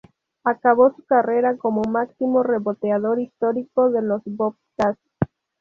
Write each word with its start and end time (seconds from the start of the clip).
Acabó 0.43 0.91
su 0.95 1.03
carrera 1.03 1.57
como 1.57 1.83
máximo 1.83 2.41
reboteador 2.41 3.19
histórico 3.19 3.91
de 3.91 4.01
los 4.01 4.23
"Bobcats". 4.25 4.97